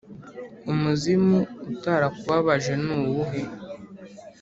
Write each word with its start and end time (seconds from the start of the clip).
umuzimu 0.71 1.39
utarakubabaje 1.71 2.73
nuwuhe 2.83 3.41